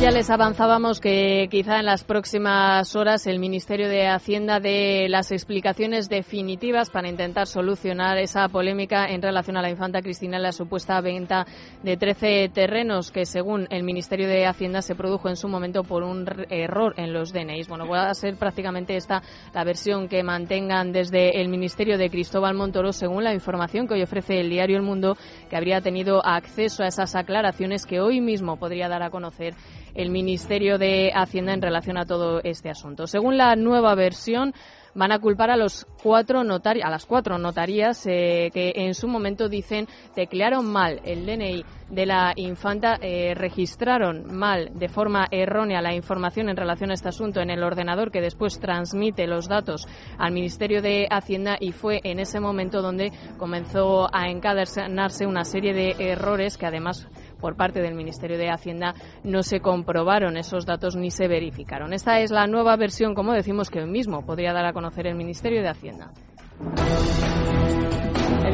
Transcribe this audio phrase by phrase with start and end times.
[0.00, 5.30] Ya les avanzábamos que quizá en las próximas horas el Ministerio de Hacienda dé las
[5.30, 10.52] explicaciones definitivas para intentar solucionar esa polémica en relación a la infanta Cristina y la
[10.52, 11.44] supuesta venta
[11.82, 16.02] de 13 terrenos que según el Ministerio de Hacienda se produjo en su momento por
[16.02, 17.68] un error en los DNIs.
[17.68, 19.20] Bueno, va a ser prácticamente esta
[19.52, 24.02] la versión que mantengan desde el Ministerio de Cristóbal Montoro según la información que hoy
[24.02, 25.18] ofrece el diario El Mundo
[25.50, 29.54] que habría tenido acceso a esas aclaraciones que hoy mismo podría dar a conocer
[29.94, 33.06] el Ministerio de Hacienda en relación a todo este asunto.
[33.06, 34.54] Según la nueva versión,
[34.94, 39.48] van a culpar a los cuatro a las cuatro notarías eh, que en su momento
[39.48, 45.94] dicen teclearon mal el DNI de la infanta, eh, registraron mal de forma errónea la
[45.94, 49.86] información en relación a este asunto en el ordenador que después transmite los datos
[50.18, 55.74] al Ministerio de Hacienda y fue en ese momento donde comenzó a encadenarse una serie
[55.74, 57.08] de errores que además
[57.40, 61.92] por parte del Ministerio de Hacienda no se comprobaron esos datos ni se verificaron.
[61.92, 65.16] Esta es la nueva versión, como decimos, que hoy mismo podría dar a conocer el
[65.16, 66.10] Ministerio de Hacienda.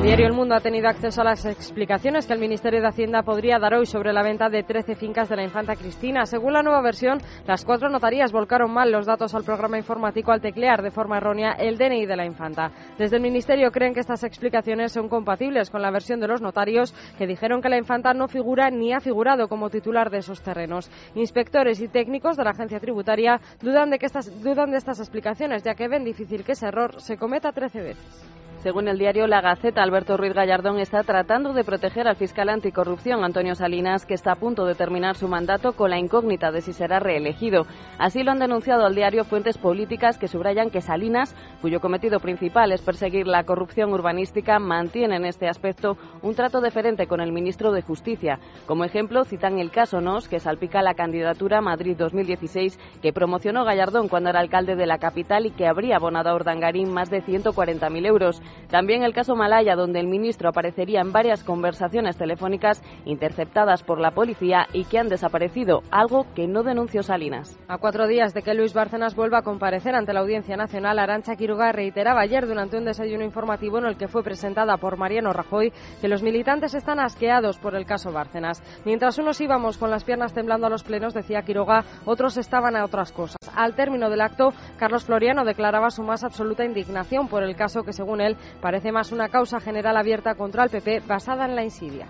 [0.07, 3.59] Diario El Mundo ha tenido acceso a las explicaciones que el Ministerio de Hacienda podría
[3.59, 6.27] dar hoy sobre la venta de 13 fincas de la infanta Cristina.
[6.27, 10.41] Según la nueva versión, las cuatro notarías volcaron mal los datos al programa informático al
[10.41, 12.71] teclear de forma errónea el DNI de la infanta.
[12.97, 16.95] Desde el Ministerio creen que estas explicaciones son compatibles con la versión de los notarios
[17.19, 20.89] que dijeron que la infanta no figura ni ha figurado como titular de esos terrenos.
[21.17, 25.65] Inspectores y técnicos de la agencia tributaria dudan de, que estas, dudan de estas explicaciones,
[25.65, 28.46] ya que ven difícil que ese error se cometa 13 veces.
[28.63, 33.23] Según el diario La Gaceta, Alberto Ruiz Gallardón está tratando de proteger al fiscal anticorrupción
[33.23, 36.73] Antonio Salinas, que está a punto de terminar su mandato con la incógnita de si
[36.73, 37.67] será reelegido.
[37.99, 42.73] Así lo han denunciado al diario fuentes políticas que subrayan que Salinas, cuyo cometido principal
[42.73, 47.73] es perseguir la corrupción urbanística, mantiene en este aspecto un trato deferente con el ministro
[47.73, 48.41] de Justicia.
[48.67, 54.09] Como ejemplo, citan el caso NOS, que salpica la candidatura Madrid 2016 que promocionó Gallardón
[54.09, 58.07] cuando era alcalde de la capital y que habría abonado a Urdangarín más de 140.000
[58.07, 58.43] euros.
[58.69, 64.11] También el caso Malaya, donde el ministro aparecería en varias conversaciones telefónicas interceptadas por la
[64.11, 67.59] policía y que han desaparecido, algo que no denunció Salinas.
[67.69, 71.37] A cuatro días de que Luis Bárcenas vuelva a comparecer ante la Audiencia Nacional, Arancha
[71.37, 75.73] Quiroga reiteraba ayer durante un desayuno informativo en el que fue presentada por Mariano Rajoy
[76.01, 78.63] que los militantes están asqueados por el caso Bárcenas.
[78.85, 82.85] Mientras unos íbamos con las piernas temblando a los plenos, decía Quiroga, otros estaban a
[82.85, 83.37] otras cosas.
[83.55, 87.93] Al término del acto, Carlos Floriano declaraba su más absoluta indignación por el caso que,
[87.93, 92.07] según él, parece más una causa general abierta contra el PP basada en la insidia.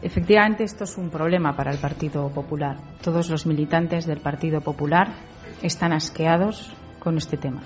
[0.00, 2.76] Efectivamente, esto es un problema para el Partido Popular.
[3.02, 5.08] Todos los militantes del Partido Popular
[5.62, 7.62] están asqueados con este tema.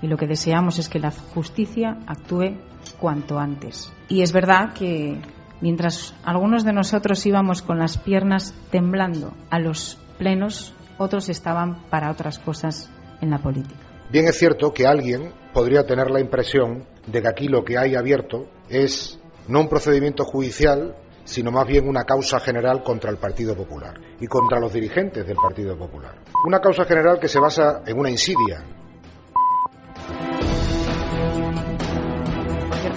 [0.00, 2.56] Y lo que deseamos es que la justicia actúe
[2.98, 3.92] cuanto antes.
[4.08, 5.20] Y es verdad que
[5.60, 12.10] mientras algunos de nosotros íbamos con las piernas temblando a los plenos, otros estaban para
[12.10, 13.80] otras cosas en la política.
[14.10, 17.94] Bien es cierto que alguien podría tener la impresión de que aquí lo que hay
[17.94, 20.94] abierto es no un procedimiento judicial,
[21.24, 25.36] sino más bien una causa general contra el Partido Popular y contra los dirigentes del
[25.36, 26.14] Partido Popular.
[26.46, 28.62] Una causa general que se basa en una insidia,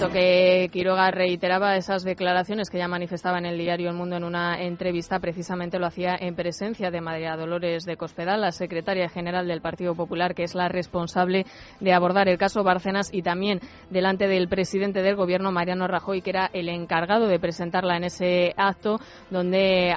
[0.06, 4.62] que Quiroga reiteraba esas declaraciones que ya manifestaba en el diario El Mundo en una
[4.62, 9.60] entrevista, precisamente lo hacía en presencia de María Dolores de Cospedal, la secretaria general del
[9.60, 11.46] Partido Popular, que es la responsable
[11.80, 13.60] de abordar el caso Bárcenas y también
[13.90, 18.54] delante del presidente del Gobierno, Mariano Rajoy, que era el encargado de presentarla en ese
[18.56, 19.92] acto, donde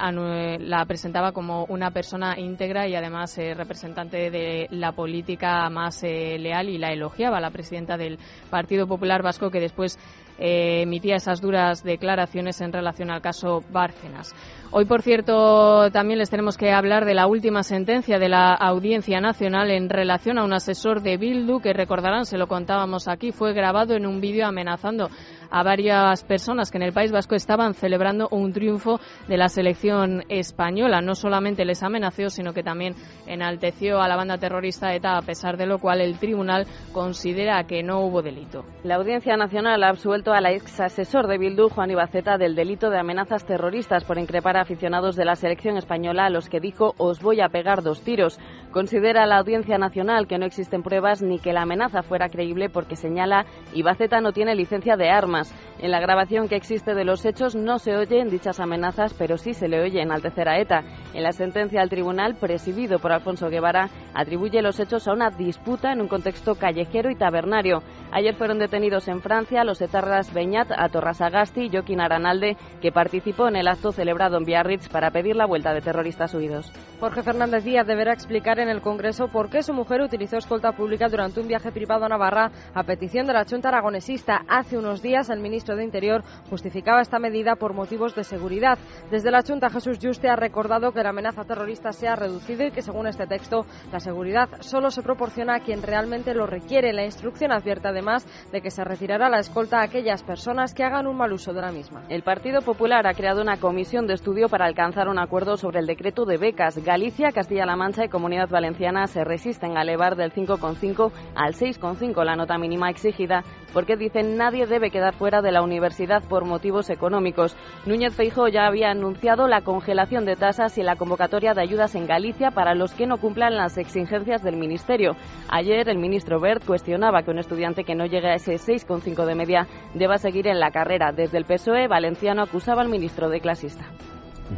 [0.58, 6.38] la presentaba como una persona íntegra y además eh, representante de la política más eh,
[6.40, 8.18] leal y la elogiaba la presidenta del
[8.50, 9.91] Partido Popular Vasco, que después
[10.38, 14.34] eh, emitía esas duras declaraciones en relación al caso Bárcenas.
[14.70, 19.20] Hoy, por cierto, también les tenemos que hablar de la última sentencia de la Audiencia
[19.20, 23.52] Nacional en relación a un asesor de Bildu que recordarán, se lo contábamos aquí, fue
[23.52, 25.10] grabado en un vídeo amenazando
[25.52, 30.24] a varias personas que en el País Vasco estaban celebrando un triunfo de la selección
[30.28, 31.00] española.
[31.00, 32.94] No solamente les amenazó, sino que también
[33.26, 37.82] enalteció a la banda terrorista ETA, a pesar de lo cual el tribunal considera que
[37.82, 38.64] no hubo delito.
[38.84, 42.90] La Audiencia Nacional ha absuelto absuelto al ex asesor de Bildu, Juan Ibaceta, del delito
[42.90, 46.92] de amenazas terroristas por increpar a aficionados de la selección española a los que dijo
[46.98, 48.38] os voy a pegar dos tiros.
[48.72, 52.96] Considera la Audiencia Nacional que no existen pruebas ni que la amenaza fuera creíble porque
[52.96, 55.41] señala Ibaceta no tiene licencia de armas.
[55.78, 59.54] En la grabación que existe de los hechos no se oyen dichas amenazas, pero sí
[59.54, 60.82] se le oye enaltecer a ETA.
[61.14, 65.92] En la sentencia al tribunal, presidido por Alfonso Guevara, atribuye los hechos a una disputa
[65.92, 67.82] en un contexto callejero y tabernario.
[68.14, 73.56] Ayer fueron detenidos en Francia los etarras Beñat, Atorrasagasti y Joaquín Aranalde, que participó en
[73.56, 76.70] el acto celebrado en Biarritz para pedir la vuelta de terroristas huidos.
[77.00, 81.08] Jorge Fernández Díaz deberá explicar en el Congreso por qué su mujer utilizó escolta pública
[81.08, 84.42] durante un viaje privado a Navarra a petición de la Junta Aragonesista.
[84.46, 88.78] Hace unos días el ministro de Interior justificaba esta medida por motivos de seguridad.
[89.10, 92.72] Desde la Junta Jesús Juste ha recordado que la amenaza terrorista se ha reducido y
[92.72, 96.92] que según este texto la seguridad solo se proporciona a quien realmente lo requiere.
[96.92, 101.06] La instrucción advierte además de que se retirará la escolta a aquellas personas que hagan
[101.06, 102.02] un mal uso de la misma.
[102.08, 105.86] El Partido Popular ha creado una comisión de estudio para alcanzar un acuerdo sobre el
[105.86, 106.82] decreto de becas.
[106.84, 112.34] Galicia, Castilla-La Mancha y Comunidad Valenciana se resisten a elevar del 5,5 al 6,5 la
[112.34, 117.56] nota mínima exigida porque dicen nadie debe quedar fuera de la universidad por motivos económicos.
[117.86, 122.06] Núñez Feijóo ya había anunciado la congelación de tasas y la convocatoria de ayudas en
[122.06, 125.16] Galicia para los que no cumplan las exigencias del Ministerio.
[125.48, 129.34] Ayer el ministro Bert cuestionaba que un estudiante que no llegue a ese 6,5 de
[129.34, 131.12] media deba seguir en la carrera.
[131.12, 133.84] Desde el PSOE, Valenciano acusaba al ministro de clasista.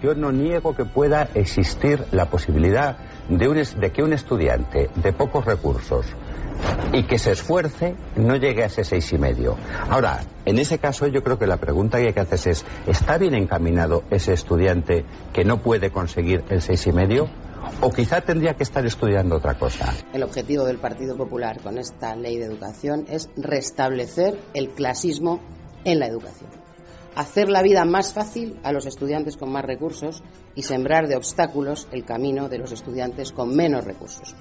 [0.03, 2.97] Yo no niego que pueda existir la posibilidad
[3.29, 6.07] de, de que un estudiante de pocos recursos
[6.93, 9.57] y que se esfuerce no llegue a ese seis y medio.
[9.89, 13.19] Ahora, en ese caso yo creo que la pregunta que hay que hacer es, ¿está
[13.19, 17.29] bien encaminado ese estudiante que no puede conseguir el seis y medio?
[17.81, 19.93] ¿O quizá tendría que estar estudiando otra cosa?
[20.13, 25.41] El objetivo del Partido Popular con esta ley de educación es restablecer el clasismo
[25.85, 26.51] en la educación.
[27.15, 30.23] Hacer la vida más fácil a los estudiantes con más recursos
[30.55, 34.35] y sembrar de obstáculos el camino de los estudiantes con menos recursos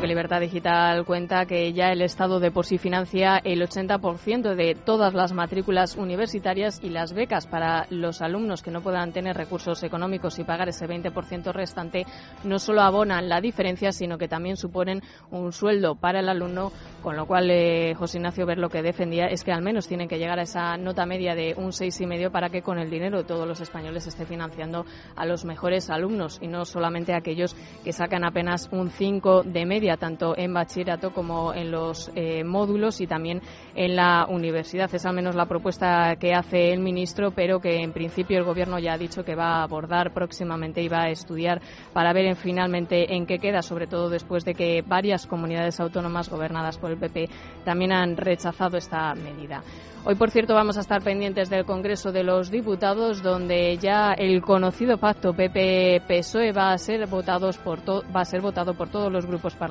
[0.00, 4.74] que Libertad Digital cuenta que ya el Estado de por sí financia el 80% de
[4.74, 9.82] todas las matrículas universitarias y las becas para los alumnos que no puedan tener recursos
[9.84, 12.06] económicos y pagar ese 20% restante
[12.42, 15.00] no solo abonan la diferencia, sino que también suponen
[15.30, 16.72] un sueldo para el alumno,
[17.02, 20.08] con lo cual eh, José Ignacio Ver lo que defendía es que al menos tienen
[20.08, 23.24] que llegar a esa nota media de un 6,5 para que con el dinero de
[23.24, 27.54] todos los españoles esté financiando a los mejores alumnos y no solamente a aquellos
[27.84, 33.00] que sacan apenas un 5 de media tanto en bachillerato como en los eh, módulos
[33.00, 33.42] y también
[33.74, 34.92] en la universidad.
[34.94, 38.78] Es al menos la propuesta que hace el ministro, pero que en principio el Gobierno
[38.78, 41.60] ya ha dicho que va a abordar próximamente y va a estudiar
[41.92, 46.28] para ver en, finalmente en qué queda, sobre todo después de que varias comunidades autónomas
[46.28, 47.28] gobernadas por el PP
[47.64, 49.62] también han rechazado esta medida.
[50.06, 54.42] Hoy, por cierto, vamos a estar pendientes del Congreso de los Diputados, donde ya el
[54.42, 59.24] conocido pacto PP-PSOE va a ser votados por va a ser votado por todos los
[59.24, 59.63] grupos parlamentarios.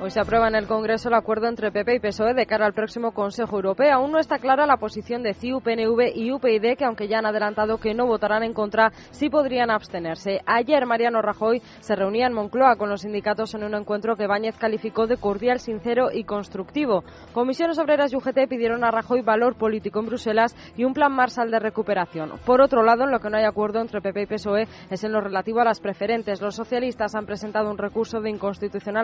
[0.00, 2.72] Hoy se aprueba en el Congreso el acuerdo entre PP y PSOE de cara al
[2.72, 3.94] próximo Consejo Europeo.
[3.94, 7.26] Aún no está clara la posición de CIU, PNV y UPyD, que aunque ya han
[7.26, 10.40] adelantado que no votarán en contra, sí podrían abstenerse.
[10.46, 14.56] Ayer Mariano Rajoy se reunía en Moncloa con los sindicatos en un encuentro que Báñez
[14.56, 17.04] calificó de cordial, sincero y constructivo.
[17.32, 21.50] Comisiones Obreras y UGT pidieron a Rajoy valor político en Bruselas y un plan Marshall
[21.50, 22.32] de recuperación.
[22.46, 25.12] Por otro lado, en lo que no hay acuerdo entre PP y PSOE es en
[25.12, 26.40] lo relativo a las preferentes.
[26.40, 28.30] Los socialistas han presentado un recurso de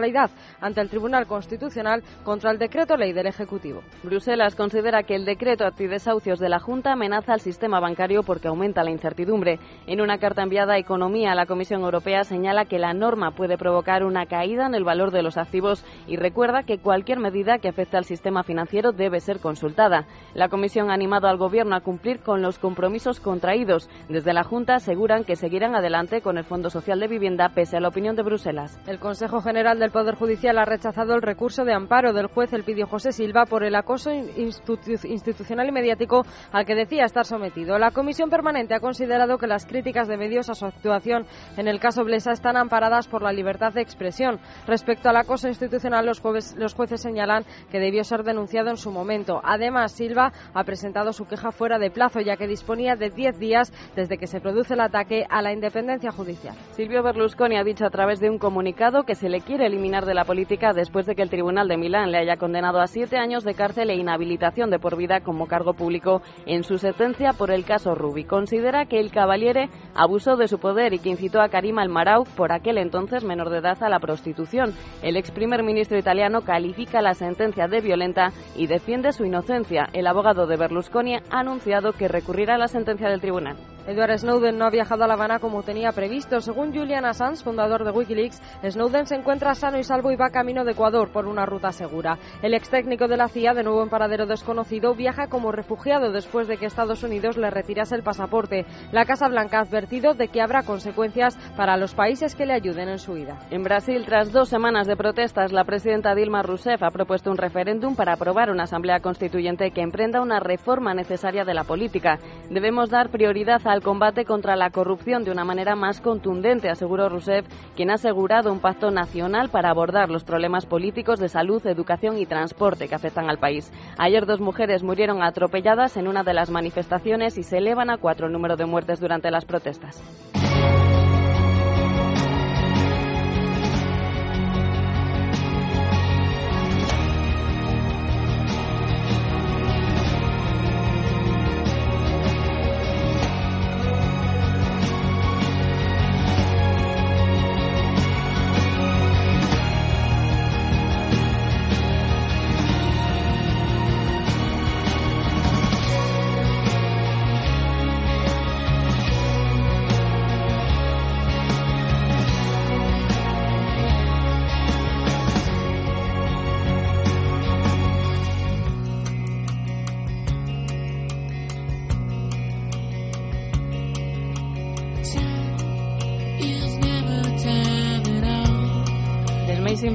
[0.06, 0.30] inconstitucionalidad
[0.60, 3.82] ante el Tribunal Constitucional contra el decreto ley del Ejecutivo.
[4.02, 8.82] Bruselas considera que el decreto antidesahucios de la Junta amenaza al sistema bancario porque aumenta
[8.82, 9.58] la incertidumbre.
[9.86, 14.04] En una carta enviada a Economía, la Comisión Europea señala que la norma puede provocar
[14.04, 17.96] una caída en el valor de los activos y recuerda que cualquier medida que afecte
[17.96, 20.06] al sistema financiero debe ser consultada.
[20.34, 23.88] La Comisión ha animado al Gobierno a cumplir con los compromisos contraídos.
[24.08, 27.80] Desde la Junta aseguran que seguirán adelante con el Fondo Social de Vivienda pese a
[27.80, 28.78] la opinión de Bruselas.
[28.86, 32.86] El Consejo General del Poder Judicial ha rechazado el recurso de amparo del juez Elpidio
[32.86, 37.78] José Silva por el acoso institucional y mediático al que decía estar sometido.
[37.78, 41.26] La Comisión Permanente ha considerado que las críticas de medios a su actuación
[41.56, 44.40] en el caso Blesa están amparadas por la libertad de expresión.
[44.66, 46.22] Respecto al acoso institucional, los,
[46.56, 49.40] los jueces señalan que debió ser denunciado en su momento.
[49.44, 53.72] Además, Silva ha presentado su queja fuera de plazo, ya que disponía de 10 días
[53.94, 56.56] desde que se produce el ataque a la independencia judicial.
[56.72, 60.14] Silvio Berlusconi ha dicho a través de un comunicado que se le quiere eliminar de
[60.14, 63.44] la política después de que el Tribunal de Milán le haya condenado a siete años
[63.44, 67.64] de cárcel e inhabilitación de por vida como cargo público en su sentencia por el
[67.64, 68.24] caso Rubi.
[68.24, 72.50] Considera que el Cavaliere abusó de su poder y que incitó a Karim Almarauf, por
[72.50, 74.74] aquel entonces menor de edad, a la prostitución.
[75.00, 79.88] El ex primer ministro italiano califica la sentencia de violenta y defiende su inocencia.
[79.92, 83.56] El abogado de Berlusconi ha anunciado que recurrirá a la sentencia del tribunal.
[83.88, 86.42] Edward Snowden no ha viajado a La Habana como tenía previsto.
[86.42, 90.62] Según Julian Assange, fundador de Wikileaks, Snowden se encuentra sano y salvo y va camino
[90.62, 92.18] de Ecuador por una ruta segura.
[92.42, 96.48] El ex técnico de la CIA, de nuevo en paradero desconocido, viaja como refugiado después
[96.48, 98.66] de que Estados Unidos le retirase el pasaporte.
[98.92, 102.90] La Casa Blanca ha advertido de que habrá consecuencias para los países que le ayuden
[102.90, 103.38] en su huida.
[103.50, 107.96] En Brasil, tras dos semanas de protestas, la presidenta Dilma Rousseff ha propuesto un referéndum
[107.96, 112.18] para aprobar una asamblea constituyente que emprenda una reforma necesaria de la política.
[112.50, 117.46] Debemos dar prioridad al combate contra la corrupción de una manera más contundente, aseguró Rousseff,
[117.76, 122.26] quien ha asegurado un pacto nacional para abordar los problemas políticos de salud, educación y
[122.26, 123.72] transporte que afectan al país.
[123.96, 128.26] Ayer dos mujeres murieron atropelladas en una de las manifestaciones y se elevan a cuatro
[128.26, 130.02] el número de muertes durante las protestas.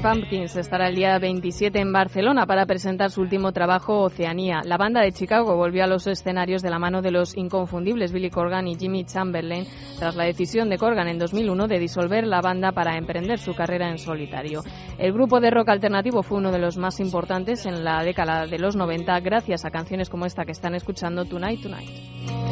[0.03, 4.59] Pumpkins estará el día 27 en Barcelona para presentar su último trabajo, Oceanía.
[4.65, 8.29] La banda de Chicago volvió a los escenarios de la mano de los inconfundibles Billy
[8.29, 9.65] Corgan y Jimmy Chamberlain
[9.97, 13.89] tras la decisión de Corgan en 2001 de disolver la banda para emprender su carrera
[13.89, 14.61] en solitario.
[14.97, 18.59] El grupo de rock alternativo fue uno de los más importantes en la década de
[18.59, 22.43] los 90 gracias a canciones como esta que están escuchando Tonight Tonight.